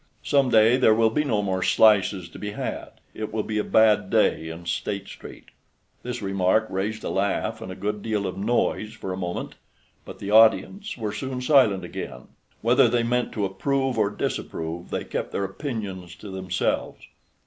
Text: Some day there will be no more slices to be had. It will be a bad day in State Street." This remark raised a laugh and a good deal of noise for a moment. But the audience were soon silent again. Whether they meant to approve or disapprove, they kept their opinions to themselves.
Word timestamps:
Some 0.23 0.49
day 0.49 0.77
there 0.77 0.95
will 0.95 1.11
be 1.11 1.23
no 1.23 1.43
more 1.43 1.61
slices 1.61 2.27
to 2.29 2.39
be 2.39 2.53
had. 2.53 2.93
It 3.13 3.31
will 3.31 3.43
be 3.43 3.59
a 3.59 3.63
bad 3.63 4.09
day 4.09 4.49
in 4.49 4.65
State 4.65 5.07
Street." 5.07 5.49
This 6.01 6.23
remark 6.23 6.65
raised 6.71 7.03
a 7.03 7.09
laugh 7.11 7.61
and 7.61 7.71
a 7.71 7.75
good 7.75 8.01
deal 8.01 8.25
of 8.25 8.35
noise 8.35 8.93
for 8.93 9.13
a 9.13 9.15
moment. 9.15 9.53
But 10.03 10.17
the 10.17 10.31
audience 10.31 10.97
were 10.97 11.13
soon 11.13 11.39
silent 11.39 11.83
again. 11.83 12.29
Whether 12.63 12.87
they 12.89 13.03
meant 13.03 13.31
to 13.33 13.45
approve 13.45 13.99
or 13.99 14.09
disapprove, 14.09 14.89
they 14.89 15.03
kept 15.03 15.31
their 15.31 15.43
opinions 15.45 16.15
to 16.15 16.31
themselves. 16.31 17.01